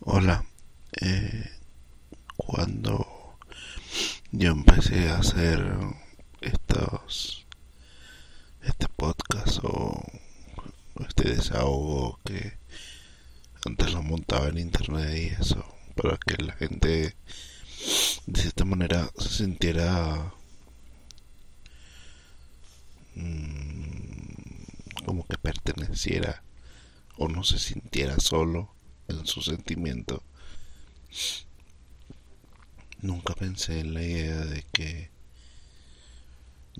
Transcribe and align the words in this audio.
Hola, 0.00 0.44
eh, 1.00 1.50
cuando 2.36 3.36
yo 4.30 4.52
empecé 4.52 5.08
a 5.08 5.18
hacer 5.18 5.74
estos, 6.40 7.46
este 8.62 8.86
podcast 8.88 9.58
o 9.64 10.00
este 11.00 11.30
desahogo 11.30 12.20
que 12.24 12.58
antes 13.66 13.92
lo 13.92 14.04
montaba 14.04 14.48
en 14.48 14.58
internet 14.58 15.16
y 15.16 15.42
eso, 15.42 15.64
para 15.96 16.16
que 16.16 16.44
la 16.44 16.52
gente 16.54 17.16
de 18.26 18.40
cierta 18.40 18.64
manera 18.64 19.10
se 19.18 19.28
sintiera 19.30 20.32
mm, 23.16 25.04
como 25.04 25.26
que 25.26 25.38
perteneciera 25.38 26.44
o 27.16 27.26
no 27.26 27.42
se 27.42 27.58
sintiera 27.58 28.20
solo 28.20 28.77
en 29.08 29.26
su 29.26 29.42
sentimiento. 29.42 30.22
Nunca 33.00 33.34
pensé 33.34 33.80
en 33.80 33.94
la 33.94 34.02
idea 34.02 34.44
de 34.44 34.64
que 34.72 35.10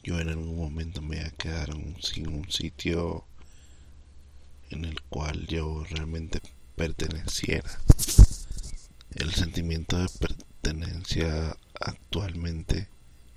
yo 0.03 0.21
en 0.21 0.29
algún 0.29 0.57
momento 0.57 1.03
me 1.03 1.17
iba 1.17 1.27
a 1.27 1.31
quedar 1.31 1.71
sin 2.01 2.29
un 2.29 2.51
sitio 2.51 3.25
en 4.71 4.85
el 4.85 5.01
cual 5.03 5.47
yo 5.47 5.85
realmente 5.85 6.41
perteneciera. 6.77 7.71
El 9.15 9.35
sentimiento 9.35 9.99
de 9.99 10.09
pertenencia 10.09 11.57
actualmente 11.81 12.89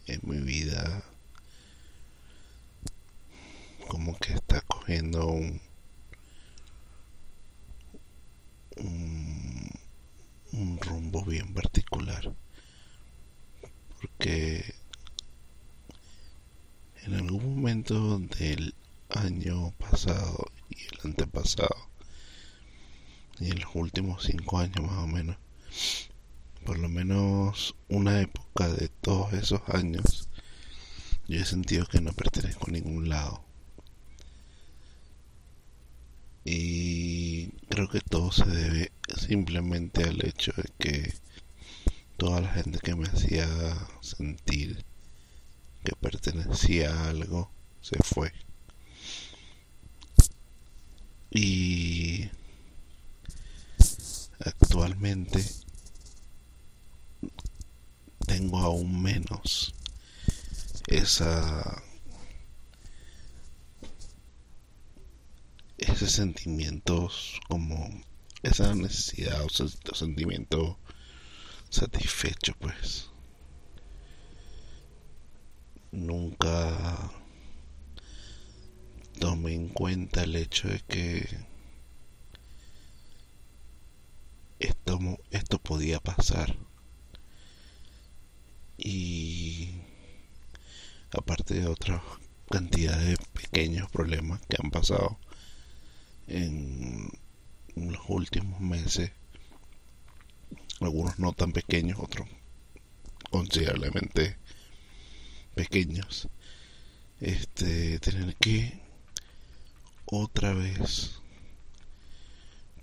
en 0.08 0.20
mi 0.24 0.38
vida 0.40 1.04
como 3.88 4.18
que 4.20 4.34
está 4.34 4.62
cogiendo 4.62 5.28
un 5.28 5.62
un, 10.62 10.80
rumbo 10.80 11.24
bien 11.24 11.54
particular. 11.54 12.34
Porque 14.00 14.76
en 17.04 17.16
algún 17.16 17.56
momento 17.56 18.20
del 18.20 18.76
año 19.10 19.72
pasado 19.80 20.46
y 20.70 20.76
el 20.84 21.00
antepasado, 21.04 21.90
y 23.40 23.52
en 23.52 23.60
los 23.60 23.76
últimos 23.76 24.24
cinco 24.24 24.60
años 24.60 24.82
más 24.82 25.04
o 25.04 25.08
menos, 25.08 25.38
por 26.66 26.78
lo 26.78 26.90
menos 26.90 27.76
una 27.90 28.22
época 28.22 28.68
de 28.68 28.90
todos 28.90 29.34
esos 29.34 29.62
años, 29.68 30.30
yo 31.28 31.40
he 31.42 31.46
sentido 31.46 31.86
que 31.88 32.02
no 32.02 32.14
pertenezco 32.14 32.68
a 32.68 32.74
ningún 32.74 33.10
lado. 33.10 33.44
Y 36.44 37.48
creo 37.70 37.88
que 37.90 38.02
todo 38.02 38.32
se 38.32 38.46
debe 38.46 38.92
simplemente 39.18 40.04
al 40.04 40.26
hecho 40.26 40.52
de 40.56 40.70
que 40.78 41.14
toda 42.18 42.42
la 42.42 42.54
gente 42.54 42.80
que 42.80 42.96
me 42.96 43.08
hacía 43.08 43.48
sentir 44.02 44.86
que 45.84 45.96
pertenecía 45.96 46.94
a 46.94 47.10
algo 47.10 47.52
se 47.82 47.98
fue. 48.04 48.32
Y 51.32 52.30
actualmente 54.40 55.44
tengo 58.28 58.60
aún 58.60 59.02
menos 59.02 59.74
esa 60.88 61.82
ese 65.78 66.08
sentimientos 66.08 67.40
como 67.48 67.90
esa 68.44 68.74
necesidad 68.76 69.44
o 69.44 69.50
sentimiento 69.96 70.80
satisfecho 71.70 72.54
pues. 72.60 73.10
Nunca 75.92 77.12
tomé 79.20 79.54
en 79.54 79.70
cuenta 79.70 80.24
el 80.24 80.36
hecho 80.36 80.68
de 80.68 80.80
que 80.82 81.28
esto, 84.60 85.00
esto 85.32 85.60
podía 85.60 86.00
pasar. 86.00 86.56
Y 88.78 89.82
aparte 91.12 91.54
de 91.56 91.68
otra 91.68 92.02
cantidad 92.50 92.98
de 92.98 93.18
pequeños 93.34 93.90
problemas 93.92 94.42
que 94.48 94.58
han 94.62 94.72
pasado 94.72 95.20
en 96.28 96.81
últimos 98.16 98.60
meses, 98.60 99.12
algunos 100.80 101.20
no 101.20 101.34
tan 101.34 101.54
pequeños, 101.54 102.00
otros 102.00 102.28
considerablemente 103.30 104.38
pequeños, 105.56 106.28
este, 107.20 108.00
tener 108.00 108.36
que 108.36 108.82
otra 110.06 110.54
vez 110.54 111.22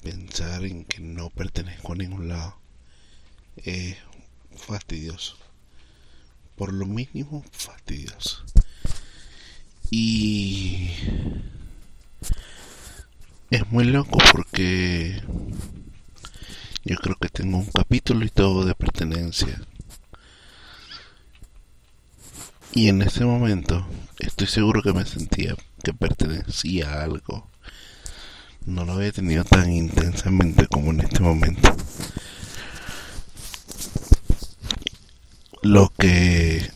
pensar 0.02 0.64
en 0.64 0.84
que 0.84 1.00
no 1.00 1.28
pertenezco 1.30 1.92
a 1.92 1.96
ningún 1.96 2.28
lado 2.28 2.58
es 3.56 3.96
fastidioso, 4.56 5.36
por 6.56 6.72
lo 6.72 6.86
mínimo 6.86 7.44
fastidioso. 7.50 8.44
Y 9.90 10.90
es 13.50 13.70
muy 13.70 13.84
loco 13.84 14.18
porque 14.32 15.22
yo 16.84 16.96
creo 16.96 17.16
que 17.16 17.28
tengo 17.28 17.58
un 17.58 17.66
capítulo 17.66 18.24
y 18.24 18.30
todo 18.30 18.64
de 18.64 18.74
pertenencia. 18.74 19.60
Y 22.72 22.88
en 22.88 23.02
ese 23.02 23.24
momento 23.24 23.86
estoy 24.18 24.46
seguro 24.46 24.82
que 24.82 24.92
me 24.92 25.04
sentía 25.06 25.54
que 25.82 25.94
pertenecía 25.94 26.92
a 26.92 27.04
algo. 27.04 27.48
No 28.66 28.84
lo 28.84 28.94
había 28.94 29.12
tenido 29.12 29.44
tan 29.44 29.72
intensamente 29.72 30.66
como 30.66 30.90
en 30.90 31.00
este 31.00 31.20
momento. 31.20 31.74
Lo 35.62 35.90
que 35.98 36.70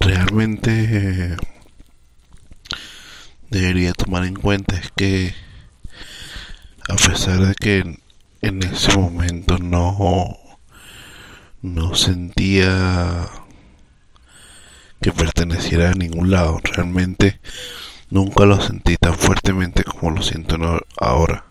realmente 0.00 1.36
debería 3.50 3.92
tomar 3.92 4.24
en 4.24 4.34
cuenta 4.34 4.76
es 4.76 4.90
que 4.94 5.45
a 6.88 6.94
pesar 6.94 7.40
de 7.40 7.54
que 7.54 7.98
en 8.42 8.62
ese 8.62 8.96
momento 8.96 9.58
no 9.58 10.38
no 11.62 11.94
sentía 11.94 13.28
que 15.00 15.10
perteneciera 15.12 15.90
a 15.90 15.94
ningún 15.94 16.30
lado 16.30 16.60
realmente 16.62 17.40
nunca 18.10 18.46
lo 18.46 18.60
sentí 18.60 18.96
tan 18.96 19.14
fuertemente 19.14 19.82
como 19.84 20.12
lo 20.12 20.22
siento 20.22 20.56
ahora. 21.00 21.44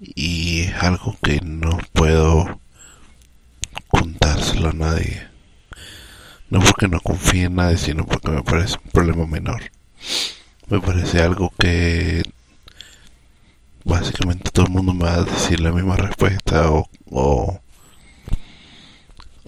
Y 0.00 0.62
es 0.62 0.74
algo 0.82 1.16
que 1.22 1.40
no 1.42 1.78
puedo 1.92 2.60
contárselo 3.88 4.70
a 4.70 4.72
nadie. 4.72 5.28
No 6.50 6.60
porque 6.60 6.88
no 6.88 7.00
confíe 7.00 7.44
en 7.44 7.56
nadie 7.56 7.76
sino 7.78 8.06
porque 8.06 8.30
me 8.30 8.42
parece 8.42 8.76
un 8.84 8.90
problema 8.90 9.26
menor. 9.26 9.62
Me 10.68 10.80
parece 10.80 11.20
algo 11.22 11.52
que 11.58 12.22
básicamente 13.88 14.50
todo 14.50 14.66
el 14.66 14.72
mundo 14.72 14.94
me 14.94 15.04
va 15.04 15.14
a 15.14 15.24
decir 15.24 15.60
la 15.60 15.72
misma 15.72 15.96
respuesta 15.96 16.70
o, 16.70 16.88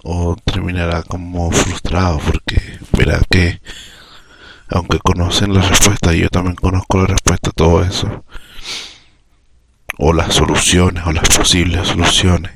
o, 0.03 0.35
terminará 0.43 1.03
como 1.03 1.51
frustrado 1.51 2.19
porque 2.19 2.59
verá 2.91 3.21
que 3.29 3.61
aunque 4.67 4.99
conocen 4.99 5.53
la 5.53 5.61
respuesta 5.61 6.13
yo 6.13 6.29
también 6.29 6.55
conozco 6.55 6.99
la 6.99 7.07
respuesta 7.07 7.49
a 7.51 7.53
todo 7.53 7.83
eso. 7.83 8.25
O 9.97 10.13
las 10.13 10.33
soluciones 10.33 11.05
o 11.05 11.11
las 11.11 11.27
posibles 11.29 11.87
soluciones. 11.87 12.51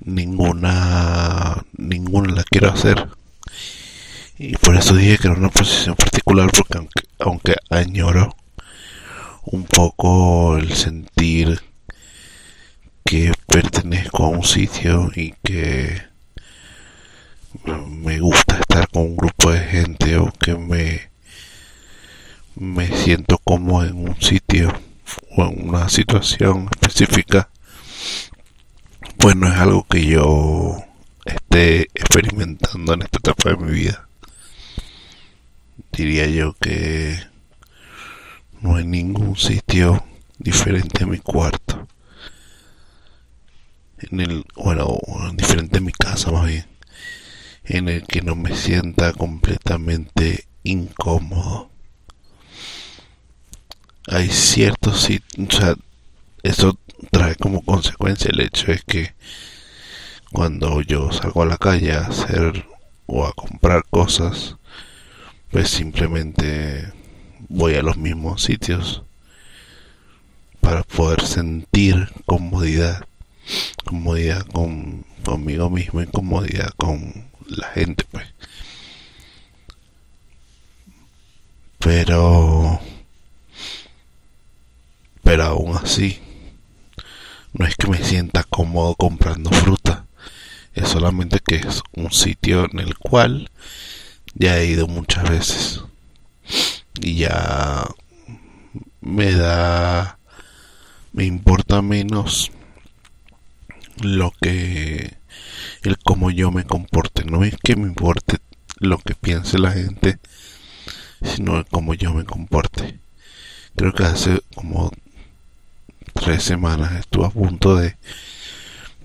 Ninguna 0.00 1.64
ninguna 1.76 2.34
la 2.34 2.42
quiero 2.44 2.72
hacer. 2.72 3.08
Y 4.38 4.56
por 4.56 4.74
eso 4.74 4.94
dije 4.94 5.18
que 5.18 5.28
era 5.28 5.36
una 5.36 5.50
posición 5.50 5.94
particular 5.94 6.50
porque 6.50 6.78
aunque, 6.78 7.02
aunque 7.20 7.54
añoro 7.70 8.34
un 9.46 9.64
poco 9.64 10.56
el 10.56 10.72
sentir 10.74 11.60
que 13.04 13.32
pertenezco 13.46 14.24
a 14.24 14.28
un 14.28 14.44
sitio 14.44 15.10
y 15.14 15.34
que 15.42 16.02
me 17.88 18.18
gusta 18.20 18.58
estar 18.58 18.88
con 18.88 19.02
un 19.02 19.16
grupo 19.16 19.50
de 19.52 19.60
gente 19.60 20.16
o 20.16 20.32
que 20.32 20.56
me 20.56 21.10
me 22.56 22.86
siento 22.88 23.38
como 23.42 23.82
en 23.82 24.08
un 24.08 24.20
sitio 24.20 24.72
o 25.36 25.44
en 25.44 25.68
una 25.68 25.88
situación 25.88 26.68
específica 26.70 27.48
pues 29.18 29.36
no 29.36 29.48
es 29.48 29.54
algo 29.54 29.84
que 29.84 30.06
yo 30.06 30.84
esté 31.24 31.82
experimentando 31.94 32.94
en 32.94 33.02
esta 33.02 33.18
etapa 33.18 33.50
de 33.50 33.56
mi 33.56 33.72
vida. 33.72 34.08
Diría 35.92 36.26
yo 36.26 36.54
que 36.60 37.18
no 38.64 38.76
hay 38.76 38.86
ningún 38.86 39.36
sitio 39.36 40.02
diferente 40.38 41.04
a 41.04 41.06
mi 41.06 41.18
cuarto. 41.18 41.86
en 43.98 44.20
el, 44.20 44.46
bueno, 44.56 44.98
diferente 45.34 45.78
en 45.78 45.84
mi 45.84 45.92
casa 45.92 46.30
más 46.30 46.46
bien, 46.46 46.64
en 47.64 47.90
el 47.90 48.06
que 48.06 48.22
no 48.22 48.34
me 48.34 48.56
sienta 48.56 49.12
completamente 49.12 50.46
incómodo. 50.62 51.70
Hay 54.06 54.30
ciertos 54.30 55.02
sitios, 55.02 55.46
o 55.46 55.58
sea, 55.58 55.74
eso 56.42 56.78
trae 57.10 57.36
como 57.36 57.62
consecuencia 57.62 58.30
el 58.32 58.40
hecho 58.40 58.68
de 58.68 58.80
que 58.86 59.14
cuando 60.32 60.80
yo 60.80 61.12
salgo 61.12 61.42
a 61.42 61.46
la 61.46 61.58
calle 61.58 61.92
a 61.92 62.06
hacer 62.06 62.64
o 63.04 63.26
a 63.26 63.34
comprar 63.34 63.84
cosas, 63.90 64.56
pues 65.50 65.68
simplemente 65.68 67.03
voy 67.54 67.76
a 67.76 67.82
los 67.82 67.96
mismos 67.96 68.42
sitios 68.42 69.02
para 70.60 70.82
poder 70.82 71.24
sentir 71.24 72.10
comodidad, 72.26 73.06
comodidad 73.84 74.44
con, 74.46 75.04
conmigo 75.24 75.70
mismo 75.70 76.02
y 76.02 76.06
comodidad 76.06 76.70
con 76.76 77.30
la 77.46 77.68
gente, 77.68 78.04
pues. 78.10 78.26
Pero, 81.78 82.80
pero 85.22 85.44
aún 85.44 85.76
así, 85.76 86.18
no 87.52 87.66
es 87.66 87.76
que 87.76 87.86
me 87.86 88.02
sienta 88.02 88.42
cómodo 88.42 88.96
comprando 88.96 89.50
fruta, 89.50 90.06
es 90.74 90.88
solamente 90.88 91.38
que 91.38 91.56
es 91.56 91.82
un 91.94 92.10
sitio 92.10 92.68
en 92.72 92.80
el 92.80 92.98
cual 92.98 93.48
ya 94.34 94.58
he 94.58 94.66
ido 94.66 94.88
muchas 94.88 95.30
veces 95.30 95.84
y 97.00 97.16
ya 97.16 97.84
me 99.00 99.32
da 99.32 100.18
me 101.12 101.24
importa 101.24 101.82
menos 101.82 102.50
lo 104.02 104.32
que 104.40 105.14
el 105.82 105.98
cómo 105.98 106.30
yo 106.30 106.50
me 106.50 106.64
comporte. 106.64 107.24
No 107.24 107.44
es 107.44 107.54
que 107.62 107.76
me 107.76 107.86
importe 107.86 108.38
lo 108.78 108.98
que 108.98 109.14
piense 109.14 109.58
la 109.58 109.72
gente 109.72 110.18
sino 111.24 111.56
el 111.56 111.64
cómo 111.66 111.94
yo 111.94 112.12
me 112.14 112.24
comporte. 112.24 112.98
Creo 113.76 113.92
que 113.92 114.04
hace 114.04 114.40
como 114.54 114.92
tres 116.12 116.42
semanas 116.42 116.92
estuve 116.92 117.26
a 117.26 117.30
punto 117.30 117.76
de 117.76 117.96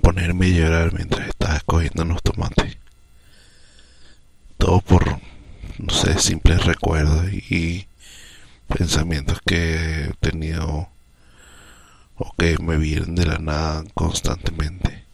ponerme 0.01 0.47
a 0.47 0.49
llorar 0.49 0.93
mientras 0.93 1.27
estaba 1.27 1.55
escogiendo 1.55 2.03
unos 2.03 2.21
tomates. 2.21 2.77
Todo 4.57 4.81
por 4.81 5.19
no 5.79 5.93
sé 5.93 6.19
simples 6.19 6.65
recuerdos 6.65 7.31
y 7.31 7.87
pensamientos 8.67 9.39
que 9.45 10.05
he 10.05 10.13
tenido 10.19 10.89
o 12.15 12.33
que 12.37 12.57
me 12.59 12.77
vienen 12.77 13.15
de 13.15 13.25
la 13.25 13.37
nada 13.39 13.83
constantemente. 13.93 15.05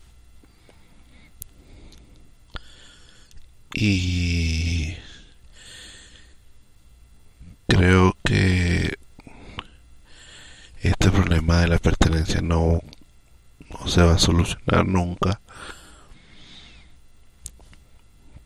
Y 3.73 4.95
creo 7.67 8.15
que 8.23 8.97
este 10.81 11.11
problema 11.11 11.61
de 11.61 11.67
la 11.67 11.77
pertenencia 11.77 12.41
no, 12.41 12.81
no 13.69 13.87
se 13.87 14.01
va 14.01 14.13
a 14.15 14.19
solucionar 14.19 14.87
nunca 14.87 15.41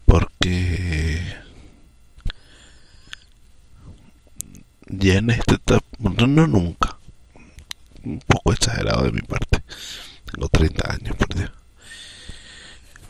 porque 0.06 1.39
ya 5.10 5.18
en 5.18 5.30
esta 5.32 5.56
etapa, 5.56 5.86
no 6.00 6.48
nunca, 6.48 6.98
un 8.04 8.20
poco 8.28 8.54
exagerado 8.54 9.06
de 9.06 9.12
mi 9.12 9.22
parte. 9.22 9.64
Tengo 10.32 10.48
30 10.50 10.94
años, 10.94 11.16
por 11.16 11.34
Dios. 11.36 11.52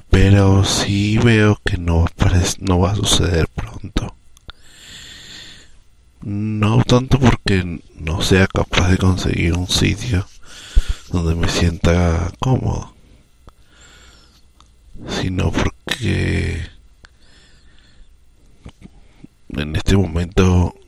Pero 0.09 0.63
sí 0.63 1.17
veo 1.17 1.59
que 1.65 1.77
no, 1.77 2.05
no 2.59 2.79
va 2.79 2.91
a 2.91 2.95
suceder 2.95 3.47
pronto. 3.49 4.15
No 6.21 6.83
tanto 6.83 7.19
porque 7.19 7.81
no 7.95 8.21
sea 8.21 8.47
capaz 8.47 8.89
de 8.89 8.97
conseguir 8.97 9.53
un 9.53 9.67
sitio 9.67 10.25
donde 11.11 11.35
me 11.35 11.49
sienta 11.49 12.31
cómodo, 12.39 12.93
sino 15.21 15.51
porque 15.51 16.61
en 19.49 19.75
este 19.75 19.95
momento 19.97 20.78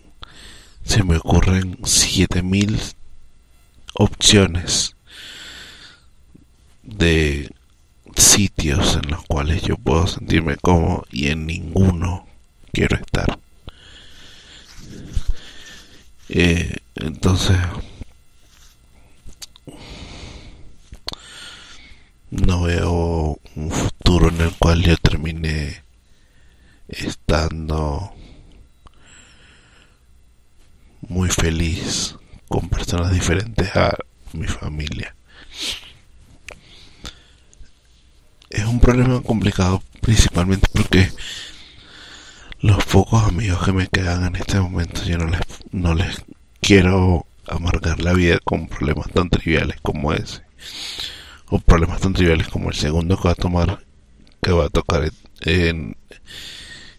se 0.92 1.06
me 1.06 1.16
ocurren 1.16 1.78
7000 1.86 2.78
opciones 3.94 4.98
de 6.84 7.50
sitios 8.18 8.98
en 9.02 9.10
los 9.10 9.24
cuales 9.24 9.62
yo 9.62 9.78
puedo 9.78 10.06
sentirme 10.06 10.58
cómodo 10.58 11.06
y 11.10 11.30
en 11.30 11.46
ninguno 11.46 12.28
quiero 12.74 12.98
estar. 12.98 13.40
Eh, 16.28 16.76
entonces, 16.96 17.58
no 22.32 22.64
veo 22.64 23.40
un 23.56 23.72
futuro 23.72 24.28
en 24.28 24.42
el 24.42 24.52
cual 24.58 24.84
yo 24.84 24.98
termine 24.98 25.84
estando 26.90 28.14
muy 31.12 31.28
feliz 31.28 32.16
con 32.48 32.70
personas 32.70 33.12
diferentes 33.12 33.76
a 33.76 33.98
mi 34.32 34.48
familia. 34.48 35.14
Es 38.50 38.64
un 38.64 38.80
problema 38.80 39.22
complicado 39.22 39.84
principalmente 40.00 40.70
porque 40.72 41.12
los 42.62 42.86
pocos 42.86 43.24
amigos 43.24 43.62
que 43.66 43.74
me 43.74 43.88
quedan 43.88 44.26
en 44.26 44.38
este 44.38 44.58
momento 44.62 45.04
yo 45.04 45.18
no 45.18 45.28
les, 45.28 45.42
no 45.72 45.94
les 45.96 46.24
quiero 46.62 47.26
amargar 47.46 48.00
la 48.00 48.14
vida 48.14 48.40
con 48.46 48.70
problemas 48.70 49.12
tan 49.12 49.30
triviales 49.30 49.82
como 49.82 50.14
ese 50.14 50.44
o 51.50 51.60
problemas 51.60 52.00
tan 52.00 52.14
triviales 52.14 52.48
como 52.48 52.70
el 52.70 52.76
segundo 52.76 53.18
que 53.18 53.28
va 53.28 53.34
a 53.34 53.36
tomar 53.36 53.84
que 54.42 54.52
va 54.54 54.66
a 54.66 54.70
tocar 54.70 55.12
en 55.42 55.98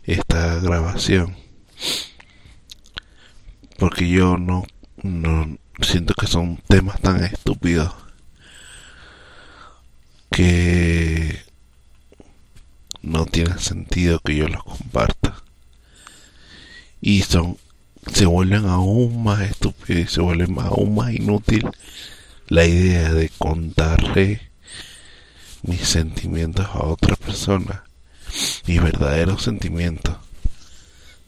esta 0.05 0.57
grabación 0.57 1.35
porque 3.83 4.09
yo 4.09 4.39
no 4.39 4.65
no 5.03 5.59
siento 5.81 6.15
que 6.15 6.29
son 6.29 6.57
temas 6.69 7.01
tan 7.01 7.25
estúpidos 7.25 7.93
que 10.31 11.41
no 13.01 13.27
tiene 13.27 13.59
sentido 13.59 14.21
que 14.21 14.37
yo 14.37 14.47
los 14.47 14.63
comparta. 14.63 15.43
Y 17.01 17.23
son 17.23 17.57
se 18.07 18.27
vuelven 18.27 18.67
aún 18.67 19.25
más 19.25 19.41
estúpidos 19.41 20.01
y 20.01 20.07
se 20.07 20.21
vuelven 20.21 20.57
aún 20.61 20.95
más 20.95 21.13
inútil 21.13 21.69
la 22.47 22.65
idea 22.65 23.13
de 23.13 23.31
contarle 23.31 24.43
mis 25.63 25.89
sentimientos 25.89 26.67
a 26.67 26.85
otra 26.85 27.17
persona 27.17 27.83
mis 28.65 28.81
verdaderos 28.81 29.43
sentimientos 29.43 30.22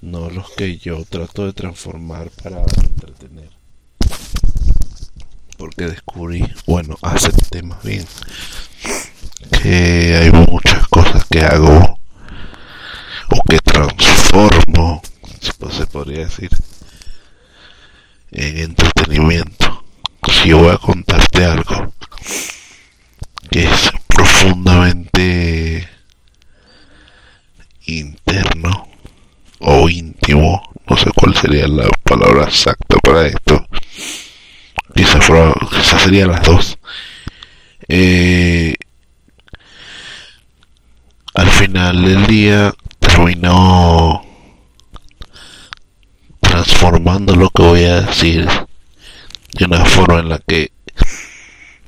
no 0.04 0.28
los 0.30 0.50
que 0.50 0.76
yo 0.76 1.04
trato 1.04 1.46
de 1.46 1.52
transformar 1.52 2.30
para 2.42 2.61
entretener 2.61 3.49
porque 5.56 5.87
descubrí, 5.87 6.44
bueno, 6.66 6.96
acepté 7.00 7.62
más 7.62 7.82
bien 7.82 8.06
que 9.62 10.14
hay 10.16 10.30
muchas 10.30 10.87
cosas 10.88 11.25
que 11.25 11.40
hago 11.40 11.99
o 13.30 13.42
que 13.49 13.58
transformo, 13.61 15.00
si 15.40 15.52
se 15.75 15.87
podría 15.87 16.26
decir, 16.26 16.50
en 18.30 18.58
entretenimiento. 18.58 19.84
Si 20.28 20.50
yo 20.50 20.58
voy 20.58 20.75
a 20.75 20.78
contarte 20.78 21.44
algo 21.44 21.94
que 23.50 23.64
es 23.64 23.90
profundamente 24.06 25.88
interno 27.87 28.94
o 29.64 29.88
íntimo, 29.88 30.62
no 30.87 30.97
sé 30.97 31.11
cuál 31.14 31.35
sería 31.35 31.66
la 31.66 31.88
palabra 32.02 32.44
exacta 32.44 32.97
para 33.02 33.26
esto, 33.26 33.66
quizás, 34.94 35.26
quizás 35.71 36.02
serían 36.02 36.30
las 36.30 36.42
dos. 36.42 36.78
Eh, 37.88 38.75
al 41.35 41.49
final 41.49 42.04
del 42.04 42.26
día 42.26 42.75
terminó 42.99 44.25
transformando 46.40 47.35
lo 47.35 47.50
que 47.50 47.62
voy 47.62 47.85
a 47.85 48.02
decir 48.02 48.47
de 49.59 49.64
una 49.64 49.85
forma 49.85 50.21
en 50.21 50.28
la 50.28 50.38
que 50.38 50.73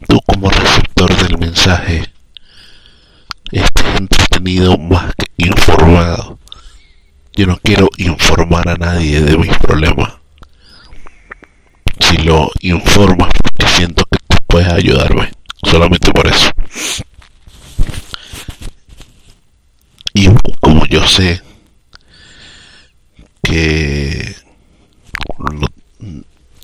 tú 0.09 0.21
como 0.27 0.51
receptor 0.51 1.15
del 1.17 1.39
mensaje 1.39 2.13
estés 3.53 3.97
entretenido 3.97 4.77
más 4.79 5.15
que 5.15 5.27
informado. 5.37 6.36
Yo 7.37 7.47
no 7.47 7.59
quiero 7.63 7.91
informar 7.99 8.67
a 8.67 8.77
nadie 8.77 9.21
de 9.21 9.37
mis 9.37 9.55
problemas. 9.59 10.15
Si 12.01 12.17
lo 12.17 12.51
informas 12.61 13.31
porque 13.43 13.67
siento 13.77 14.05
que 14.11 14.19
tú 14.27 14.37
puedes 14.47 14.69
ayudarme. 14.69 15.31
Solamente 15.63 16.11
por 16.13 16.27
eso. 16.27 16.51
Y 20.15 20.31
como 20.61 20.87
yo 20.87 21.07
sé 21.07 21.43
que 23.43 24.35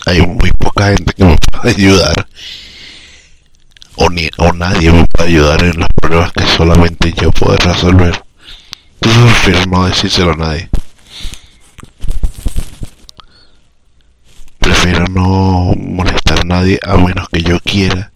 hay 0.07 0.27
muy 0.27 0.51
poca 0.53 0.89
gente 0.89 1.13
que 1.13 1.25
me 1.25 1.37
puede 1.37 1.71
ayudar 1.77 2.29
o, 3.97 4.09
ni, 4.09 4.31
o 4.39 4.53
nadie 4.55 4.91
me 4.91 5.05
puede 5.05 5.29
ayudar 5.29 5.65
en 5.65 5.81
los 5.81 5.89
problemas 6.01 6.33
que 6.33 6.47
solamente 6.47 7.13
yo 7.21 7.31
puedo 7.31 7.59
resolver 7.59 8.32
Prefiero 9.03 9.67
no 9.67 9.87
decírselo 9.87 10.33
a 10.33 10.37
nadie. 10.37 10.71
Prefiero 14.61 15.07
no 15.09 15.75
molestar 15.77 16.41
a 16.41 16.45
nadie 16.45 16.79
a 16.87 16.97
menos 16.97 17.29
que 17.29 17.43
yo 17.43 17.59
quiera 17.59 18.13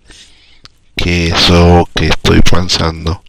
que 0.94 1.26
eso 1.28 1.88
que 1.92 2.06
estoy 2.06 2.40
pensando 2.40 3.22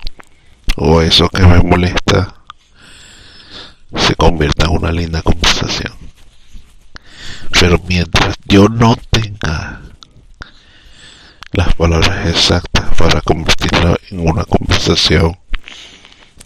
o 0.75 1.01
eso 1.01 1.29
que 1.29 1.41
me 1.41 1.59
molesta 1.63 2.35
se 3.95 4.13
convierta 4.13 4.65
en 4.65 4.71
una 4.77 4.91
linda 4.91 5.23
conversación. 5.23 5.93
Pero 7.59 7.81
mientras 7.87 8.35
yo 8.45 8.69
no 8.69 8.95
tenga 9.09 9.81
las 11.53 11.73
palabras 11.73 12.27
exactas 12.27 12.95
para 12.95 13.21
convertirla 13.21 13.97
en 14.11 14.29
una 14.29 14.45
conversación 14.45 15.39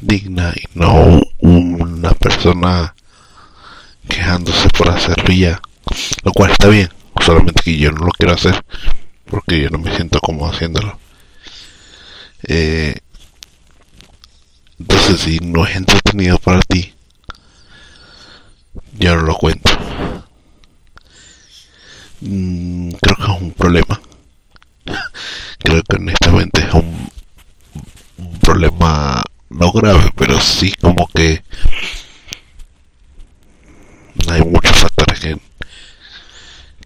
digna 0.02 0.54
y 0.56 0.78
no 0.78 1.22
una 1.40 2.12
persona 2.12 2.96
quejándose 4.08 4.68
por 4.70 4.90
hacerlo 4.90 5.34
ya, 5.34 5.62
lo 6.24 6.32
cual 6.34 6.52
está 6.52 6.68
bien, 6.68 6.90
solamente 7.24 7.62
que 7.64 7.78
yo 7.78 7.92
no 7.92 8.06
lo 8.06 8.12
quiero 8.12 8.34
hacer 8.34 8.64
porque 9.26 9.62
yo 9.62 9.70
no 9.70 9.78
me 9.78 9.96
siento 9.96 10.20
como 10.20 10.48
haciéndolo. 10.48 11.00
Eh, 12.48 12.96
entonces, 14.80 15.22
si 15.22 15.40
no 15.40 15.66
es 15.66 15.76
entretenido 15.76 16.38
para 16.40 16.60
ti, 16.62 16.94
yo 18.98 19.16
no 19.16 19.22
lo 19.22 19.36
cuento. 19.36 19.72
Mm, 22.22 22.90
creo 23.02 23.16
que 23.16 23.24
es 23.24 23.42
un 23.42 23.52
problema. 23.54 24.02
Creo 25.60 25.84
que 25.84 25.96
honestamente 25.96 26.62
es 26.62 26.74
un 26.74 27.10
problema 28.42 29.24
no 29.52 29.72
grave, 29.72 30.12
pero 30.16 30.40
sí 30.40 30.74
como 30.80 31.08
que 31.08 31.44
hay 34.30 34.42
muchos 34.42 34.78
factores 34.78 35.20
que, 35.20 35.38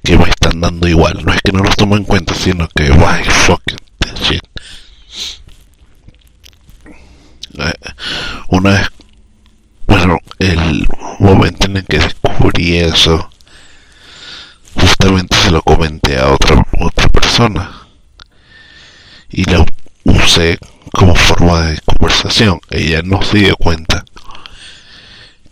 que 0.04 0.18
me 0.18 0.30
están 0.30 0.62
dando 0.62 0.88
igual. 0.88 1.24
No 1.24 1.34
es 1.34 1.42
que 1.42 1.52
no 1.52 1.64
los 1.64 1.76
tomo 1.76 1.96
en 1.98 2.04
cuenta, 2.04 2.34
sino 2.34 2.68
que, 2.70 2.92
why 2.92 3.24
fucking 3.24 3.78
shit. 4.22 4.42
Eh, 7.58 7.74
una 8.50 8.72
vez, 8.72 8.88
bueno, 9.88 10.20
el 10.40 10.88
momento 11.20 11.68
en 11.68 11.78
el 11.78 11.86
que 11.86 12.00
descubrí 12.00 12.78
eso, 12.78 13.30
justamente 14.74 15.38
se 15.38 15.52
lo 15.52 15.62
comenté 15.62 16.18
a 16.20 16.30
otra, 16.32 16.66
otra 16.80 17.08
persona 17.10 17.88
y 19.30 19.44
la 19.46 19.66
usé 20.04 20.58
como 20.96 21.16
forma 21.16 21.62
de 21.68 21.80
conversación. 21.82 22.60
Ella 22.70 23.02
no 23.04 23.22
se 23.22 23.40
dio 23.40 23.56
cuenta 23.58 24.04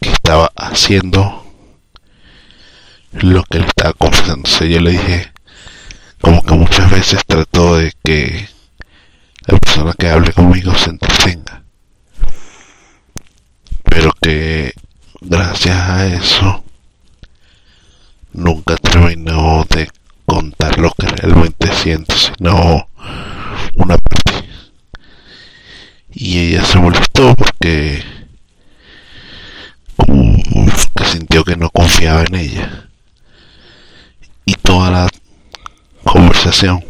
que 0.01 0.09
estaba 0.09 0.51
haciendo 0.55 1.45
lo 3.11 3.43
que 3.43 3.59
le 3.59 3.67
estaba 3.67 3.93
confesando. 3.93 4.49
yo 4.65 4.79
le 4.79 4.91
dije, 4.91 5.31
como 6.21 6.43
que 6.43 6.53
muchas 6.53 6.89
veces 6.89 7.21
trato 7.25 7.77
de 7.77 7.93
que 8.03 8.49
la 9.47 9.57
persona 9.57 9.93
que 9.97 10.09
hable 10.09 10.31
conmigo 10.33 10.73
se 10.75 10.89
entretenga 10.89 11.63
pero 13.93 14.11
que 14.19 14.73
gracias 15.21 15.77
a 15.77 16.07
eso 16.07 16.63
nunca 18.31 18.75
terminó 18.77 19.63
de 19.69 19.87
contar 20.25 20.79
lo 20.79 20.89
que 20.97 21.05
realmente 21.05 21.71
siente, 21.75 22.15
sino 22.15 22.89
una 23.75 23.97
parte. 23.97 24.22
Y 26.25 26.39
ella 26.39 26.63
se 26.63 26.79
molestó 26.79 27.35
porque 27.35 28.01
que 30.95 31.03
sintió 31.03 31.43
que 31.43 31.57
no 31.57 31.69
confiaba 31.69 32.23
en 32.23 32.35
ella. 32.35 32.89
Y 34.45 34.53
toda 34.53 34.89
la 34.89 35.09
conversación 36.05 36.81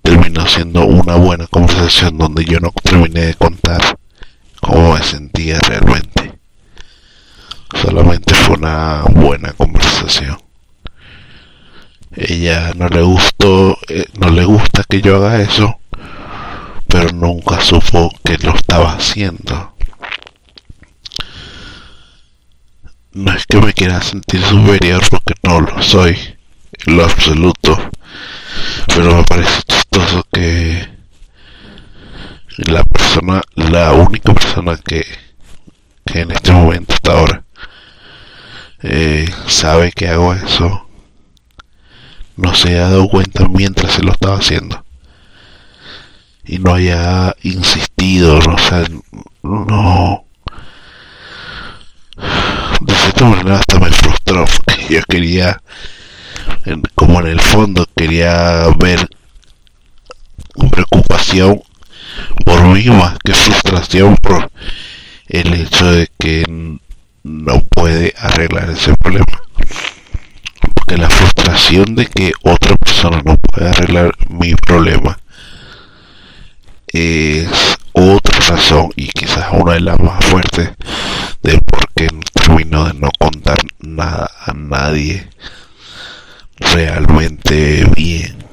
terminó 0.00 0.46
siendo 0.46 0.86
una 0.86 1.16
buena 1.16 1.46
conversación 1.46 2.16
donde 2.16 2.46
yo 2.46 2.60
no 2.60 2.72
terminé 2.82 3.26
de 3.26 3.34
contar 3.34 3.98
cómo 4.62 4.94
me 4.94 5.02
sentía 5.02 5.60
realmente. 5.60 6.38
Solamente 7.74 8.32
fue 8.32 8.56
una 8.56 9.02
buena 9.02 9.52
conversación. 9.52 10.38
Ella 12.16 12.72
no 12.74 12.88
le 12.88 13.02
gustó, 13.02 13.76
eh, 13.88 14.06
no 14.18 14.30
le 14.30 14.46
gusta 14.46 14.82
que 14.88 15.02
yo 15.02 15.16
haga 15.16 15.42
eso, 15.42 15.78
pero 16.94 17.08
nunca 17.12 17.60
supo 17.60 18.08
que 18.22 18.38
lo 18.38 18.54
estaba 18.54 18.92
haciendo. 18.92 19.74
No 23.10 23.32
es 23.32 23.44
que 23.46 23.60
me 23.60 23.72
quiera 23.72 24.00
sentir 24.00 24.40
superior 24.42 25.02
porque 25.10 25.34
no 25.42 25.60
lo 25.60 25.82
soy, 25.82 26.16
en 26.86 26.96
lo 26.96 27.04
absoluto, 27.04 27.76
pero 28.94 29.16
me 29.16 29.24
parece 29.24 29.62
chistoso 29.66 30.24
que 30.32 30.88
la 32.58 32.84
persona, 32.84 33.40
la 33.56 33.92
única 33.94 34.32
persona 34.32 34.76
que, 34.76 35.04
en 36.14 36.30
este 36.30 36.52
momento 36.52 36.94
hasta 36.94 37.12
ahora 37.12 37.44
eh, 38.84 39.28
sabe 39.48 39.90
que 39.90 40.06
hago 40.06 40.32
eso, 40.32 40.88
no 42.36 42.54
se 42.54 42.78
ha 42.78 42.82
dado 42.82 43.08
cuenta 43.08 43.48
mientras 43.48 43.94
se 43.94 44.04
lo 44.04 44.12
estaba 44.12 44.36
haciendo 44.36 44.83
y 46.46 46.58
no 46.58 46.74
haya 46.74 47.34
insistido, 47.42 48.38
o 48.38 49.48
no. 49.48 50.24
De 52.80 52.94
cierta 52.94 53.24
manera 53.24 53.56
hasta 53.56 53.80
me 53.80 53.90
frustró 53.90 54.44
porque 54.44 54.94
yo 54.94 55.00
quería, 55.08 55.60
como 56.94 57.20
en 57.20 57.28
el 57.28 57.40
fondo 57.40 57.86
quería 57.96 58.68
ver 58.78 59.08
preocupación 60.70 61.62
por 62.44 62.62
mí 62.64 62.84
más 62.86 63.16
que 63.24 63.32
frustración 63.32 64.16
por 64.16 64.50
el 65.28 65.54
hecho 65.54 65.90
de 65.90 66.08
que 66.18 66.44
no 67.22 67.60
puede 67.70 68.14
arreglar 68.18 68.70
ese 68.70 68.94
problema. 68.96 69.40
Porque 70.74 70.96
la 70.96 71.10
frustración 71.10 71.94
de 71.94 72.06
que 72.06 72.32
otra 72.42 72.76
persona 72.76 73.22
no 73.24 73.36
puede 73.36 73.70
arreglar 73.70 74.14
mi 74.28 74.54
problema 74.54 75.18
es 76.94 77.76
otra 77.92 78.38
razón 78.48 78.90
y 78.94 79.08
quizás 79.08 79.48
una 79.52 79.72
de 79.74 79.80
las 79.80 79.98
más 79.98 80.24
fuertes 80.26 80.70
de 81.42 81.58
por 81.58 81.88
qué 81.92 82.08
termino 82.32 82.84
de 82.84 82.94
no 82.94 83.08
contar 83.18 83.58
nada 83.80 84.30
a 84.46 84.52
nadie 84.52 85.28
realmente 86.58 87.84
bien. 87.96 88.44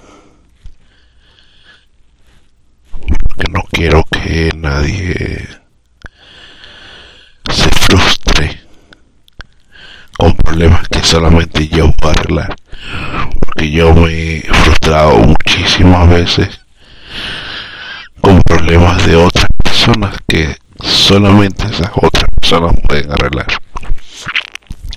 Porque 3.00 3.51
no 3.51 3.62
quiero 3.71 4.03
que 4.12 4.51
nadie 4.55 5.48
se 7.48 7.69
frustre 7.69 8.62
con 10.17 10.36
problemas 10.36 10.88
que 10.88 11.03
solamente 11.03 11.67
yo 11.67 11.91
puedo 11.93 12.13
arreglar. 12.13 12.55
Porque 13.39 13.69
yo 13.69 13.93
me 13.93 14.38
he 14.38 14.41
frustrado 14.41 15.19
muchísimas 15.19 16.10
veces 16.10 16.62
con 18.22 18.42
problemas 18.44 19.06
de 19.06 19.16
otras 19.16 19.48
personas 19.63 20.16
que 20.28 20.56
solamente 20.82 21.66
esas 21.66 21.92
otras 21.96 22.25
personas 22.40 22.74
pueden 22.88 23.12
arreglar. 23.12 23.48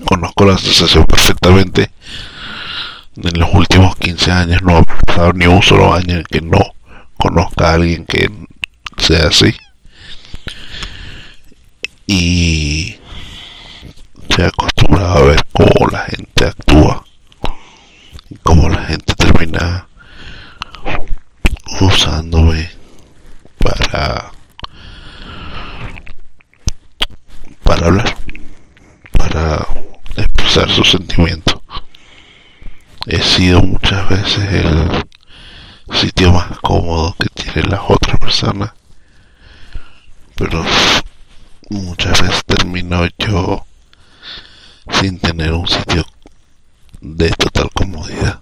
Conozco 0.04 0.44
la 0.44 0.58
sensación 0.58 1.04
perfectamente. 1.04 1.90
En 3.16 3.38
los 3.38 3.48
últimos 3.54 3.96
15 3.96 4.30
años 4.30 4.62
no 4.62 4.78
ha 4.78 4.82
pasado 4.82 5.32
ni 5.32 5.46
un 5.46 5.62
solo 5.62 5.94
año 5.94 6.16
en 6.16 6.24
que 6.24 6.40
no 6.40 6.74
conozca 7.16 7.70
a 7.70 7.74
alguien 7.74 8.04
que 8.04 8.30
sea 8.98 9.28
así. 9.28 9.54
Y 12.06 12.96
se 14.28 14.42
ha 14.42 14.48
acostumbrado 14.48 15.14
a 15.14 15.22
ver 15.22 15.40
cómo 15.52 15.90
la 15.90 16.00
gente 16.00 16.44
actúa 16.44 17.04
y 18.28 18.36
cómo 18.36 18.68
la 18.68 18.84
gente 18.84 19.14
termina 19.14 19.86
usándome 21.80 22.70
para 23.58 24.32
hablar 27.86 28.16
para 29.12 29.66
expresar 30.16 30.70
sus 30.70 30.90
sentimientos 30.90 31.60
he 33.06 33.20
sido 33.22 33.60
muchas 33.62 34.08
veces 34.08 34.52
el 34.52 35.04
sitio 35.94 36.32
más 36.32 36.58
cómodo 36.60 37.14
que 37.18 37.28
tienen 37.28 37.70
las 37.70 37.80
otras 37.86 38.18
personas 38.18 38.72
pero 40.34 40.64
muchas 41.70 42.20
veces 42.22 42.44
termino 42.44 43.06
yo 43.18 43.66
sin 44.90 45.18
tener 45.18 45.52
un 45.52 45.66
sitio 45.66 46.04
de 47.00 47.30
total 47.30 47.70
comodidad. 47.72 48.40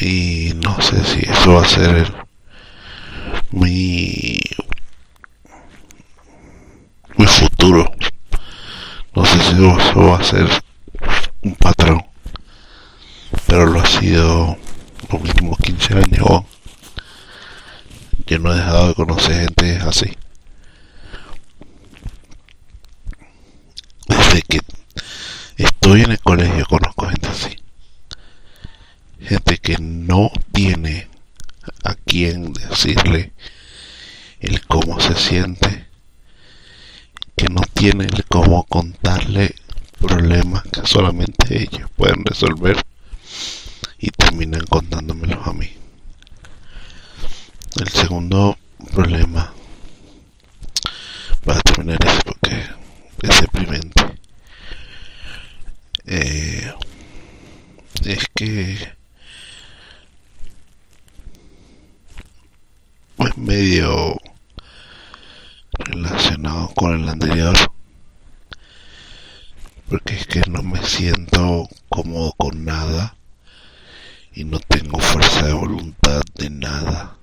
Y 0.00 0.52
no 0.56 0.80
sé 0.80 1.04
si 1.04 1.20
eso 1.20 1.54
va 1.54 1.62
a 1.62 1.68
ser 1.68 2.12
mi, 3.52 4.40
mi 7.16 7.26
futuro. 7.26 7.90
No 9.14 9.24
sé 9.24 9.38
si 9.40 9.52
eso 9.52 10.00
va 10.00 10.18
a 10.18 10.24
ser 10.24 10.48
un 11.42 11.54
patrón. 11.54 12.04
Pero 13.46 13.66
lo 13.66 13.80
ha 13.80 13.86
sido 13.86 14.58
los 15.10 15.22
últimos 15.22 15.58
15 15.58 15.94
años. 15.94 16.44
Yo 18.26 18.38
no 18.38 18.52
he 18.52 18.56
dejado 18.56 18.88
de 18.88 18.94
conocer 18.94 19.40
gente 19.40 19.78
así. 19.78 20.16
Desde 24.08 24.42
que 24.42 24.60
estoy 25.56 26.02
en 26.02 26.12
el 26.12 26.20
colegio 26.20 26.66
conozco 26.66 27.08
gente 27.08 27.28
así. 27.28 27.56
Gente 29.20 29.58
que 29.58 29.76
no 29.78 30.30
tiene 30.52 31.08
a 31.84 31.94
quien 31.94 32.52
decirle 32.52 33.32
el 34.40 34.64
cómo 34.66 35.00
se 35.00 35.14
siente, 35.16 35.85
que 37.36 37.48
no 37.48 37.60
tiene 37.74 38.04
el 38.04 38.24
cómo 38.24 38.64
contarle 38.64 39.54
problemas 40.00 40.62
que 40.64 40.86
solamente 40.86 41.62
ellos 41.62 41.90
pueden 41.96 42.24
resolver 42.24 42.82
y 43.98 44.10
terminan 44.10 44.64
contándomelos 44.66 45.46
a 45.46 45.52
mí. 45.52 45.70
El 47.78 47.88
segundo 47.88 48.56
problema, 48.92 49.52
para 51.44 51.60
terminar 51.60 51.98
eso 52.06 52.20
porque 52.24 52.64
es 53.22 53.40
deprimente, 53.40 54.18
eh, 56.06 56.72
es 58.04 58.24
que 58.34 58.96
es 63.18 63.36
medio 63.36 64.16
relacionado 65.78 66.68
con 66.74 67.00
el 67.00 67.08
anterior 67.08 67.56
porque 69.88 70.14
es 70.14 70.26
que 70.26 70.42
no 70.48 70.62
me 70.62 70.82
siento 70.82 71.68
cómodo 71.88 72.32
con 72.36 72.64
nada 72.64 73.16
y 74.34 74.44
no 74.44 74.58
tengo 74.58 74.98
fuerza 74.98 75.46
de 75.46 75.52
voluntad 75.52 76.20
de 76.34 76.50
nada. 76.50 77.16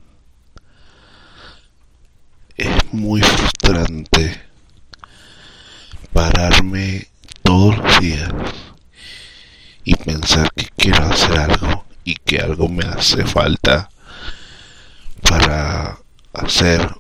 Es 2.56 2.94
muy 2.94 3.22
frustrante 3.22 4.42
pararme 6.14 7.08
todos 7.44 7.78
los 7.78 8.00
días 8.00 8.32
y 9.84 9.96
pensar 9.96 10.52
que 10.54 10.68
quiero 10.78 11.04
hacer 11.04 11.38
algo 11.38 11.86
y 12.06 12.16
que 12.16 12.40
algo 12.40 12.70
me 12.70 12.86
hace 12.86 13.26
falta 13.26 13.90
para 15.22 15.98
hacer 16.34 16.96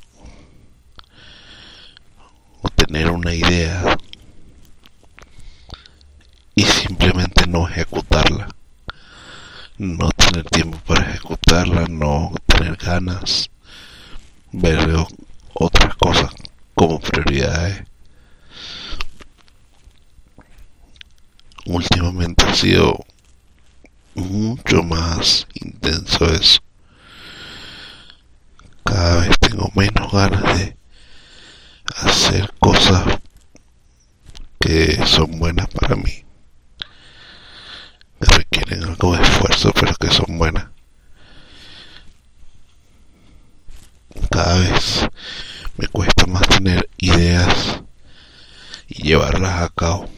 tener 2.86 3.10
una 3.12 3.34
idea 3.34 3.98
y 6.56 6.64
simplemente 6.64 7.48
no 7.48 7.68
ejecutarla. 7.68 8.48
No 9.78 10.10
tener 10.12 10.46
tiempo 10.46 10.78
para 10.86 11.10
ejecutarla, 11.10 11.86
no 11.88 12.32
tener 12.46 12.76
ganas, 12.76 13.50
ver 14.52 14.96
otras 15.54 15.96
cosas 15.96 16.32
como 16.76 17.00
prioridades. 17.00 17.84
Últimamente 21.66 22.46
ha 22.46 22.54
sido 22.54 23.00
mucho 24.16 24.84
más 24.84 25.48
intenso 25.54 26.26
eso. 26.26 26.60
Cada 28.84 29.22
vez 29.22 29.40
tengo 29.40 29.72
menos 29.74 30.12
ganas 30.12 30.58
de 30.60 30.83
hacer 31.98 32.52
cosas 32.60 33.20
que 34.60 35.06
son 35.06 35.40
buenas 35.40 35.68
para 35.68 35.96
mí 35.96 36.24
requieren 38.28 38.84
algo 38.84 39.16
de 39.16 39.22
esfuerzo, 39.22 39.72
pero 39.74 39.96
que 39.96 40.10
son 40.10 40.38
buenas. 40.38 40.68
Cada 44.30 44.60
vez 44.60 45.08
me 45.78 45.88
cuesta 45.88 46.26
más 46.26 46.48
tener 46.48 46.90
ideas 46.98 47.82
y 48.88 49.04
llevarlas 49.04 49.62
a 49.62 49.70
cabo. 49.70 50.10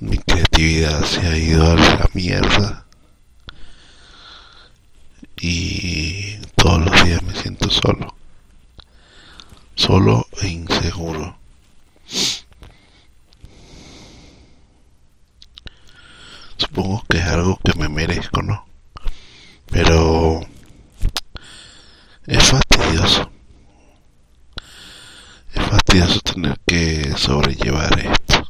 Mi 0.00 0.16
creatividad 0.18 1.04
se 1.04 1.26
ha 1.26 1.36
ido 1.36 1.72
a 1.72 1.74
la 1.74 2.08
mierda 2.14 2.86
y 5.40 6.27
todos 6.58 6.84
los 6.84 7.04
días 7.04 7.22
me 7.22 7.34
siento 7.34 7.70
solo, 7.70 8.14
solo 9.74 10.26
e 10.42 10.48
inseguro. 10.48 11.38
supongo 16.58 17.02
que 17.08 17.18
es 17.18 17.24
algo 17.24 17.58
que 17.64 17.78
me 17.78 17.88
merezco, 17.88 18.42
¿no? 18.42 18.66
Pero 19.70 20.40
es 22.26 22.44
fastidioso. 22.44 23.30
Es 25.54 25.62
fastidioso 25.64 26.20
tener 26.20 26.58
que 26.66 27.14
sobrellevar 27.16 27.98
esto. 27.98 28.48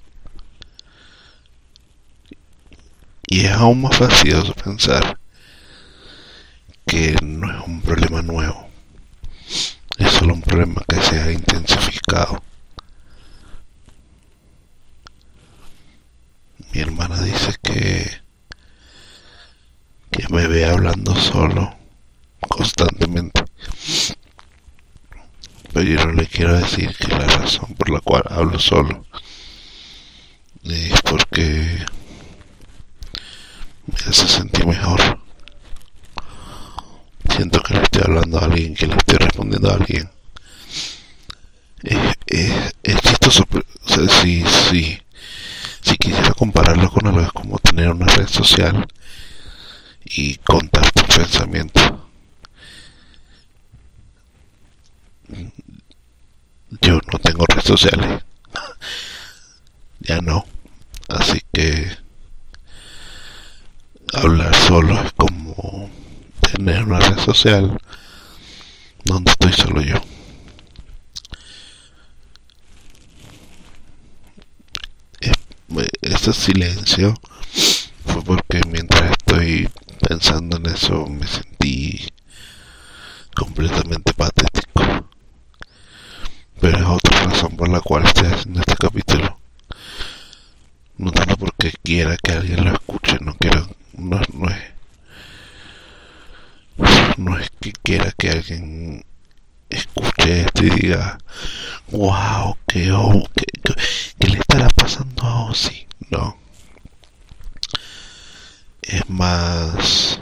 Y 3.26 3.44
es 3.44 3.52
aún 3.52 3.82
más 3.82 3.96
fastidioso 3.96 4.54
pensar 4.54 5.18
que 6.86 7.14
problema 7.98 8.22
nuevo. 8.22 8.68
Es 9.98 10.12
solo 10.12 10.34
un 10.34 10.42
problema 10.42 10.82
que 10.88 11.00
se 11.02 11.20
ha 11.20 11.32
intensificado. 11.32 12.42
mi 16.72 16.80
hermana 16.80 17.20
dice 17.22 17.54
que 17.62 18.20
que 20.10 20.28
me 20.28 20.46
ve 20.46 20.66
hablando 20.66 21.14
solo 21.16 21.74
constantemente 22.40 23.42
pero 25.72 25.82
yo 25.82 26.04
no 26.04 26.12
le 26.12 26.26
quiero 26.26 26.58
decir 26.58 26.94
que 26.96 27.08
la 27.08 27.26
razón 27.26 27.74
por 27.74 27.88
la 27.88 28.00
cual 28.00 28.22
hablo 28.28 28.58
solo 28.58 29.06
es 30.64 31.00
porque 31.02 31.86
me 33.86 33.98
hace 34.10 34.28
sentir 34.28 34.66
mejor 34.66 35.18
siento 37.38 37.62
que 37.62 37.74
le 37.74 37.82
estoy 37.82 38.02
hablando 38.04 38.38
a 38.38 38.44
alguien 38.46 38.74
que 38.74 38.86
le 38.86 38.96
estoy 38.96 39.18
respondiendo 39.18 39.70
a 39.70 39.74
alguien 39.74 40.10
es, 41.82 42.74
es, 42.82 43.00
chistoso 43.02 43.46
sí, 44.22 44.44
sí 44.70 44.98
si 45.88 45.96
quisiera 45.96 46.32
compararlo 46.34 46.90
con 46.90 47.06
algo 47.06 47.20
es 47.20 47.32
como 47.32 47.58
tener 47.58 47.88
una 47.90 48.06
red 48.06 48.28
social 48.28 48.86
y 50.04 50.36
contar 50.36 50.90
tus 50.92 51.16
pensamientos. 51.16 51.92
Yo 56.82 57.00
no 57.12 57.18
tengo 57.18 57.44
redes 57.46 57.64
sociales. 57.64 58.22
ya 60.00 60.20
no. 60.20 60.44
Así 61.08 61.40
que 61.52 61.90
hablar 64.12 64.54
solo 64.54 65.00
es 65.02 65.12
como 65.12 65.90
tener 66.52 66.84
una 66.84 67.00
red 67.00 67.18
social 67.18 67.78
donde 69.04 69.30
estoy 69.30 69.52
solo 69.52 69.80
yo. 69.80 69.96
Ese 76.02 76.32
silencio 76.32 77.14
fue 78.06 78.22
porque 78.22 78.60
mientras 78.68 79.10
estoy 79.10 79.68
pensando 80.00 80.56
en 80.56 80.66
eso 80.66 81.06
me 81.06 81.26
sentí 81.26 82.08
completamente 83.34 84.12
patético. 84.14 85.08
Pero 86.60 86.78
es 86.78 86.84
otra 86.84 87.22
razón 87.24 87.56
por 87.56 87.68
la 87.68 87.80
cual 87.80 88.04
estoy 88.04 88.26
haciendo 88.26 88.60
este 88.60 88.74
capítulo. 88.76 89.38
No 90.96 91.12
tanto 91.12 91.36
porque 91.36 91.72
quiera 91.82 92.16
que 92.16 92.32
alguien 92.32 92.64
lo 92.64 92.72
escuche, 92.72 93.18
no 93.20 93.36
quiero, 93.36 93.68
no, 93.92 94.20
no 94.32 94.48
es, 94.48 94.62
no 97.16 97.38
es 97.38 97.50
que 97.60 97.72
quiera 97.72 98.12
que 98.18 98.30
alguien 98.30 99.04
escuche 99.70 100.40
esto 100.40 100.64
y 100.64 100.70
diga, 100.70 101.18
wow, 101.90 102.56
qué, 102.66 102.92
oh, 102.92 103.22
qué, 103.34 103.44
qué, 104.18 104.28
le 104.28 104.38
estará 104.38 104.68
pasando 104.68 105.22
a 105.22 105.50
Ozzy. 105.50 105.86
No. 106.10 106.38
Es 108.82 109.08
más 109.08 110.20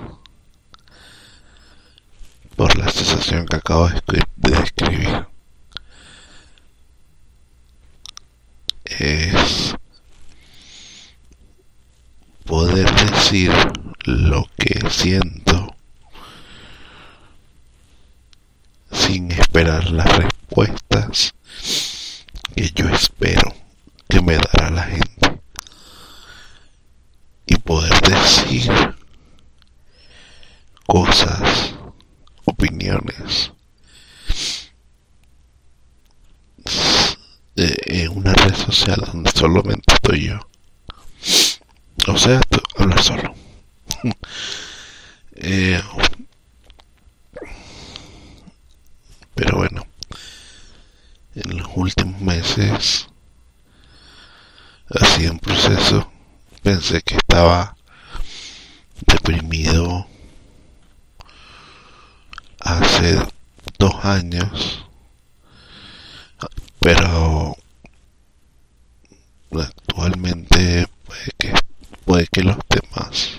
por 2.57 2.77
la 2.79 2.89
sensación 2.89 3.47
que 3.47 3.57
acabo 3.57 3.89
de 3.89 4.25
describir. 4.37 5.27
Es 8.85 9.75
poder 12.45 12.91
decir 12.95 13.53
lo 14.05 14.47
que 14.57 14.89
siento 14.89 15.75
sin 18.91 19.31
esperar 19.33 19.91
las 19.91 20.17
respuestas 20.17 21.36
que 22.55 22.71
yo 22.75 22.89
espero 22.89 23.55
que 24.09 24.21
me 24.21 24.37
dará 24.37 24.71
la 24.71 24.83
gente 24.85 25.41
y 27.47 27.57
poder 27.57 28.01
decir 28.01 28.71
cosas, 30.87 31.75
opiniones 32.45 33.53
en 37.57 38.11
una 38.17 38.35
red 38.35 38.55
social 38.55 39.03
donde 39.13 39.31
solamente 39.31 39.95
estoy 39.95 40.27
yo. 40.27 40.39
O 42.09 42.19
sea, 42.19 42.41
hablar 42.77 43.03
solo. 43.03 43.35
Eh, 45.39 45.79
pero 49.35 49.59
bueno, 49.59 49.86
en 51.37 51.59
los 51.59 51.69
últimos 51.75 52.19
meses 52.21 53.09
ha 54.89 55.05
sido 55.05 55.33
un 55.33 55.39
proceso. 55.39 56.11
Pensé 56.63 57.03
que 57.03 57.17
estaba 57.17 57.77
deprimido 59.07 60.07
hace 62.61 63.19
dos 63.79 63.95
años, 64.05 64.85
pero 66.81 67.57
actualmente 69.53 70.89
puede 71.05 71.31
que, 71.39 71.55
puede 72.05 72.27
que 72.29 72.43
los 72.43 72.57
temas 72.67 73.37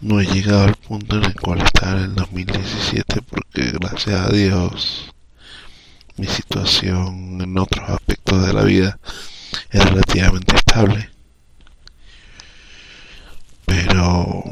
no 0.00 0.20
he 0.20 0.26
llegado 0.26 0.64
al 0.64 0.76
punto 0.76 1.16
en 1.16 1.24
el 1.24 1.34
cual 1.40 1.60
estaba 1.60 1.98
en 1.98 2.04
el 2.04 2.14
2017 2.14 3.22
porque 3.22 3.72
gracias 3.72 4.20
a 4.20 4.28
Dios 4.28 5.15
mi 6.16 6.26
situación 6.26 7.40
en 7.40 7.58
otros 7.58 7.88
aspectos 7.90 8.46
de 8.46 8.52
la 8.52 8.62
vida 8.64 8.98
es 9.70 9.84
relativamente 9.84 10.56
estable. 10.56 11.10
Pero 13.66 14.44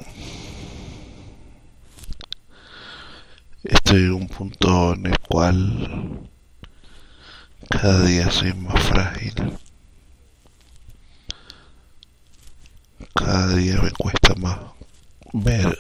estoy 3.62 4.02
en 4.02 4.12
un 4.12 4.28
punto 4.28 4.94
en 4.94 5.06
el 5.06 5.18
cual 5.20 6.28
cada 7.70 8.04
día 8.04 8.30
soy 8.30 8.52
más 8.54 8.82
frágil. 8.82 9.58
Cada 13.14 13.54
día 13.54 13.80
me 13.80 13.90
cuesta 13.92 14.34
más 14.34 14.58
ver 15.32 15.78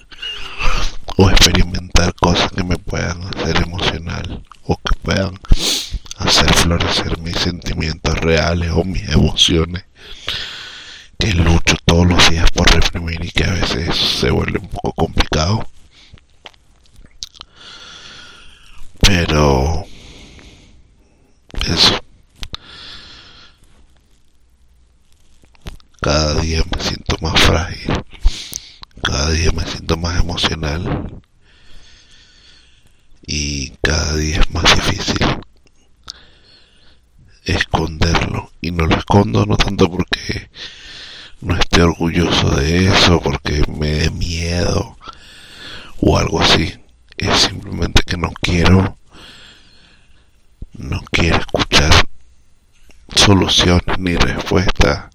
o 1.16 1.30
experimentar 1.30 2.14
cosas 2.14 2.50
que 2.52 2.64
me 2.64 2.76
puedan 2.76 3.22
hacer 3.22 3.56
emocional 3.58 4.42
o 4.64 4.76
que 4.76 4.98
puedan 5.02 5.38
hacer 6.18 6.52
florecer 6.54 7.18
mis 7.18 7.36
sentimientos 7.38 8.18
reales 8.18 8.70
o 8.72 8.84
mis 8.84 9.08
emociones 9.10 9.84
que 11.18 11.32
lucho 11.32 11.76
todos 11.84 12.06
los 12.06 12.30
días 12.30 12.50
por 12.50 12.70
reprimir 12.70 13.24
y 13.24 13.30
que 13.30 13.44
a 13.44 13.52
veces 13.52 13.96
se 13.96 14.30
vuelve 14.30 14.58
un 14.58 14.68
poco 14.68 14.92
complicado. 14.92 15.66
Pero 19.00 19.84
eso. 21.66 21.98
Cada 26.00 26.34
día 26.40 26.62
me 26.70 26.82
siento 26.82 27.16
más 27.22 27.40
frágil 27.40 28.03
más 29.96 30.20
emocional. 30.20 31.20
Y 33.26 33.70
cada 33.82 34.16
día 34.16 34.40
es 34.40 34.50
más 34.50 34.64
difícil 34.74 35.40
esconderlo. 37.44 38.50
Y 38.60 38.70
no 38.70 38.86
lo 38.86 38.96
escondo 38.96 39.46
no 39.46 39.56
tanto 39.56 39.90
porque 39.90 40.50
no 41.40 41.56
esté 41.56 41.82
orgulloso 41.82 42.50
de 42.56 42.88
eso 42.88 43.20
porque 43.20 43.62
me 43.68 43.90
dé 43.92 44.10
miedo 44.10 44.96
o 46.00 46.18
algo 46.18 46.40
así. 46.40 46.74
Es 47.16 47.40
simplemente 47.40 48.02
que 48.02 48.16
no 48.16 48.32
quiero 48.40 48.98
no 50.76 51.00
quiero 51.12 51.36
escuchar 51.36 51.92
soluciones 53.14 53.98
ni 53.98 54.16
respuestas 54.16 55.13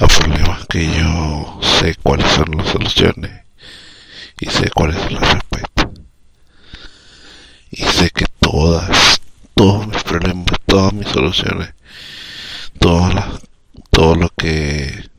a 0.00 0.06
problemas 0.06 0.66
que 0.66 0.86
yo 0.86 1.60
sé 1.60 1.94
cuáles 2.02 2.26
son 2.32 2.56
las 2.56 2.68
soluciones 2.68 3.42
y 4.40 4.46
sé 4.46 4.70
cuáles 4.70 4.96
son 5.02 5.14
las 5.14 5.34
respuestas. 5.34 5.88
Y 7.70 7.82
sé 7.82 8.10
que 8.10 8.24
todas, 8.40 9.20
todos 9.54 9.86
mis 9.86 10.02
problemas, 10.02 10.46
todas 10.64 10.94
mis 10.94 11.08
soluciones, 11.08 11.74
todas 12.78 13.42
todo 13.90 14.14
lo 14.14 14.30
que 14.30 15.10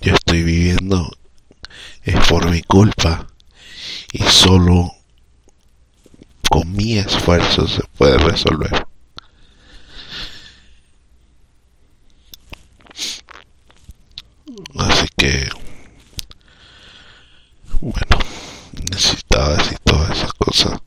yo 0.00 0.14
estoy 0.14 0.42
viviendo 0.42 1.16
es 2.02 2.16
por 2.26 2.50
mi 2.50 2.62
culpa 2.62 3.28
y 4.12 4.22
solo 4.24 4.90
con 6.50 6.72
mi 6.72 6.98
esfuerzo 6.98 7.68
se 7.68 7.84
puede 7.96 8.18
resolver. 8.18 8.88
Así 14.78 15.06
que, 15.16 15.48
bueno, 17.80 18.18
necesitaba 18.90 19.56
decir 19.56 19.78
todas 19.84 20.16
esas 20.16 20.32
cosas. 20.34 20.80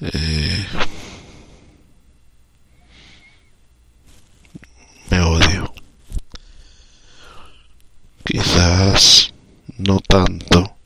Eh, 0.00 0.66
me 5.10 5.20
odio. 5.20 5.72
Quizás 8.24 9.32
no 9.76 9.98
tanto 10.00 10.76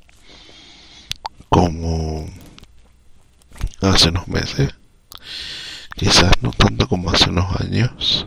como 1.48 2.28
hace 3.80 4.08
unos 4.10 4.28
meses. 4.28 4.74
Quizás 5.96 6.32
no 6.42 6.50
tanto 6.52 6.88
como 6.88 7.10
hace 7.10 7.30
unos 7.30 7.60
años 7.60 8.26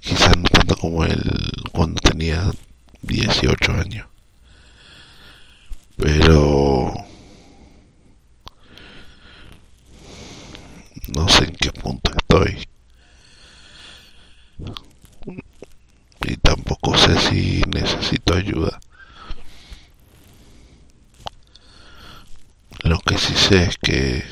quizás 0.00 0.36
no 0.36 0.44
tanto 0.44 0.76
como 0.76 1.04
él 1.04 1.22
cuando 1.72 2.00
tenía 2.40 2.52
18 3.02 3.72
años. 3.72 4.06
Pero 5.96 6.94
no 11.14 11.28
sé 11.28 11.44
en 11.44 11.56
qué 11.56 11.72
punto 11.72 12.10
estoy. 12.16 12.66
Y 16.22 16.36
tampoco 16.36 16.96
sé 16.96 17.18
si 17.18 17.62
necesito 17.74 18.34
ayuda. 18.34 18.78
Lo 22.84 22.98
que 23.00 23.18
sí 23.18 23.34
sé 23.34 23.64
es 23.64 23.78
que 23.78 24.24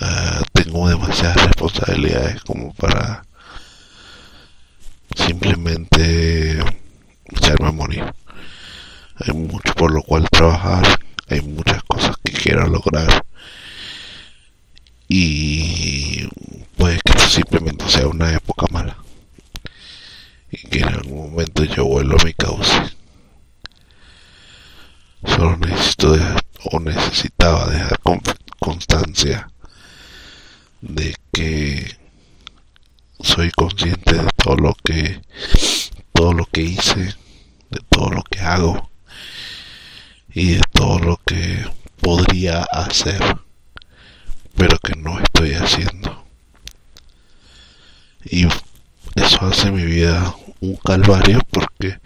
uh, 0.00 0.42
tengo 0.52 0.88
demasiadas 0.88 1.46
responsabilidades 1.46 2.42
como 2.44 2.72
para 2.74 3.24
simplemente 5.76 6.64
echarme 7.26 7.68
a 7.68 7.72
morir. 7.72 8.14
Hay 9.16 9.34
mucho 9.34 9.74
por 9.74 9.92
lo 9.92 10.02
cual 10.02 10.28
trabajar, 10.30 11.00
hay 11.28 11.40
muchas 11.42 11.82
cosas 11.84 12.16
que 12.22 12.32
quiero 12.32 12.66
lograr 12.66 13.24
y 15.08 16.26
puede 16.76 16.98
que 17.04 17.18
simplemente 17.18 17.88
sea 17.88 18.08
una 18.08 18.32
época 18.32 18.66
mala 18.70 18.96
y 20.50 20.68
que 20.68 20.80
en 20.80 20.88
algún 20.88 21.30
momento 21.30 21.64
yo 21.64 21.84
vuelva 21.84 22.16
a 22.20 22.24
mi 22.24 22.32
cauce. 22.34 22.96
Solo 25.24 25.56
necesito 25.56 26.12
dejar, 26.12 26.42
o 26.72 26.80
necesitaba 26.80 27.66
dejar 27.68 27.98
constancia 28.58 29.50
de 30.80 31.14
que 31.32 32.05
soy 33.20 33.50
consciente 33.50 34.14
de 34.14 34.28
todo 34.36 34.56
lo 34.56 34.74
que 34.84 35.20
todo 36.12 36.32
lo 36.32 36.46
que 36.46 36.62
hice, 36.62 37.14
de 37.70 37.80
todo 37.90 38.10
lo 38.10 38.22
que 38.22 38.40
hago 38.40 38.90
y 40.32 40.54
de 40.54 40.62
todo 40.72 40.98
lo 40.98 41.20
que 41.26 41.66
podría 42.00 42.62
hacer, 42.62 43.20
pero 44.56 44.78
que 44.78 44.94
no 44.96 45.18
estoy 45.20 45.52
haciendo. 45.52 46.24
Y 48.24 48.46
eso 49.14 49.46
hace 49.46 49.70
mi 49.70 49.84
vida 49.84 50.34
un 50.60 50.76
calvario 50.76 51.40
porque 51.50 52.00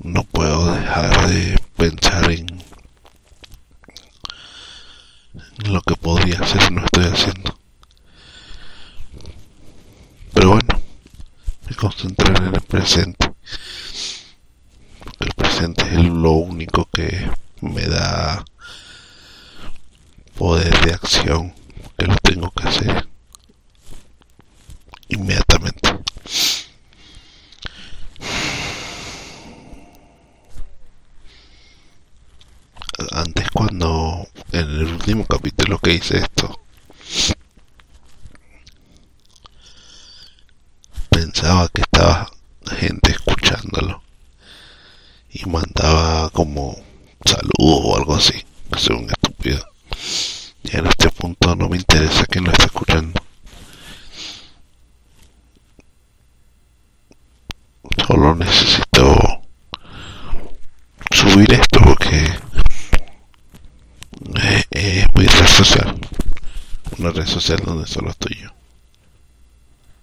no 0.00 0.24
puedo 0.24 0.74
dejar 0.74 1.28
de 1.28 1.56
pensar 1.76 2.30
en 2.30 2.46
lo 5.66 5.80
que 5.82 5.94
podría 5.94 6.40
hacer 6.40 6.62
si 6.62 6.74
no 6.74 6.84
estoy 6.84 7.04
haciendo. 7.04 7.59
Pero 10.40 10.52
bueno, 10.52 10.80
me 11.68 11.76
concentraré 11.76 12.46
en 12.46 12.54
el 12.54 12.62
presente. 12.62 13.30
Porque 15.04 15.24
el 15.24 15.34
presente 15.34 15.82
es 15.82 16.02
lo 16.02 16.30
único 16.30 16.88
que 16.90 17.30
me 17.60 17.86
da 17.86 18.42
poder 20.38 20.74
de 20.80 20.94
acción 20.94 21.52
que 21.98 22.06
lo 22.06 22.16
tengo 22.22 22.50
que 22.52 22.66
hacer 22.66 23.06
inmediatamente. 25.08 25.90
Antes 33.12 33.50
cuando 33.50 34.26
en 34.52 34.60
el 34.60 34.84
último 34.84 35.26
capítulo 35.26 35.78
que 35.78 35.92
hice 35.92 36.29